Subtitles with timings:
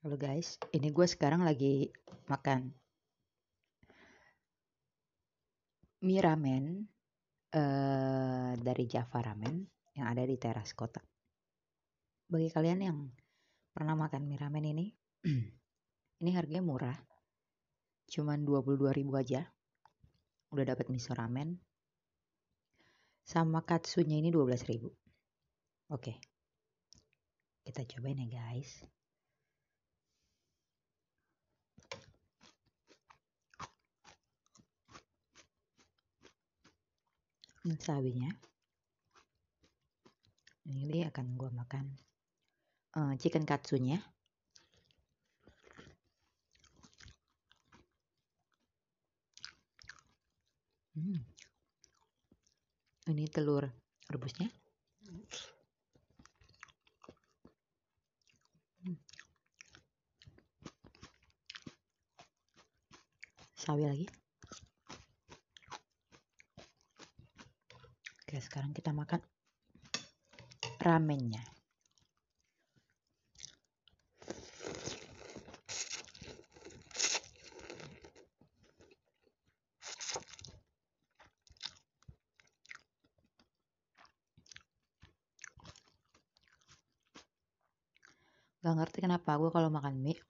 [0.00, 1.92] Halo guys, ini gue sekarang lagi
[2.24, 2.72] makan
[6.00, 6.88] mie ramen
[7.52, 9.60] uh, dari Java Ramen
[9.92, 11.04] yang ada di teras kota.
[12.32, 13.12] Bagi kalian yang
[13.76, 14.88] pernah makan mie ramen ini,
[16.24, 16.96] ini harganya murah,
[18.08, 19.52] cuman 22 ribu aja.
[20.48, 21.60] Udah dapat miso ramen,
[23.28, 24.96] sama katsunya ini 12 ribu.
[25.92, 26.16] Oke,
[27.68, 28.80] kita cobain ya guys.
[37.76, 38.30] Sawinya
[40.70, 41.84] ini akan gue makan
[42.94, 43.98] uh, chicken katsunya
[50.94, 51.20] hmm.
[53.10, 53.66] ini telur
[54.10, 54.50] rebusnya
[58.86, 58.98] hmm.
[63.58, 64.19] sawi lagi
[68.40, 69.20] Sekarang kita makan
[70.80, 71.44] ramennya.
[88.60, 90.20] Gak ngerti kenapa gue kalau makan mie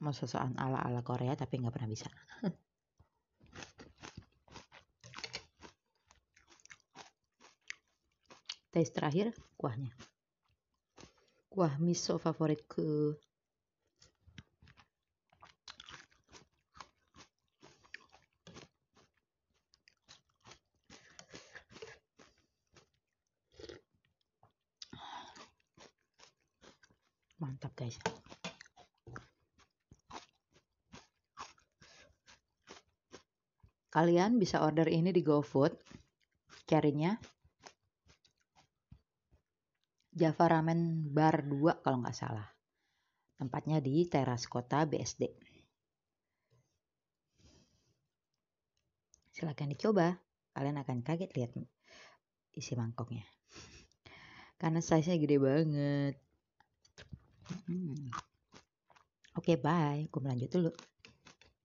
[0.00, 2.08] mau sosokan ala-ala Korea tapi nggak pernah bisa.
[8.68, 9.92] taste terakhir kuahnya.
[11.48, 13.16] Kuah miso favoritku
[27.40, 27.98] mantap guys.
[33.88, 35.74] Kalian bisa order ini di GoFood.
[36.68, 37.16] Carinya
[40.18, 42.50] Java Ramen Bar 2 kalau nggak salah.
[43.38, 45.30] Tempatnya di teras kota BSD.
[49.30, 50.18] Silahkan dicoba.
[50.58, 51.54] Kalian akan kaget lihat
[52.50, 53.22] isi mangkoknya.
[54.58, 56.14] Karena size-nya gede banget.
[57.70, 58.10] Hmm.
[59.38, 60.02] Oke, okay, bye.
[60.10, 60.70] Gue melanjut dulu.